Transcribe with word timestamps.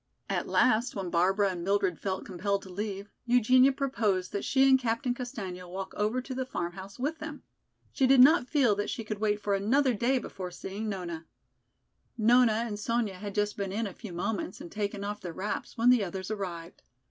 At 0.31 0.47
last, 0.47 0.95
when 0.95 1.11
Barbara 1.11 1.51
and 1.51 1.63
Mildred 1.63 1.99
felt 1.99 2.25
compelled 2.25 2.63
to 2.63 2.71
leave, 2.71 3.11
Eugenia 3.27 3.71
proposed 3.71 4.31
that 4.31 4.43
she 4.43 4.67
and 4.67 4.79
Captain 4.79 5.13
Castaigne 5.13 5.61
walk 5.65 5.93
over 5.95 6.23
to 6.23 6.33
the 6.33 6.43
farmhouse 6.43 6.97
with 6.97 7.19
them. 7.19 7.43
She 7.93 8.07
did 8.07 8.19
not 8.19 8.49
feel 8.49 8.73
that 8.77 8.89
she 8.89 9.03
could 9.03 9.19
wait 9.19 9.39
for 9.39 9.53
another 9.53 9.93
day 9.93 10.17
before 10.17 10.49
seeing 10.49 10.89
Nona. 10.89 11.27
Nona 12.17 12.63
and 12.65 12.79
Sonya 12.79 13.13
had 13.19 13.35
just 13.35 13.55
been 13.57 13.71
in 13.71 13.85
a 13.85 13.93
few 13.93 14.11
moments 14.11 14.59
and 14.59 14.71
taken 14.71 15.03
off 15.03 15.21
their 15.21 15.33
wraps 15.33 15.77
when 15.77 15.91
the 15.91 16.03
others 16.03 16.31
arrived. 16.31 16.81